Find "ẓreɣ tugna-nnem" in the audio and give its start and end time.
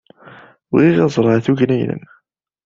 1.15-2.03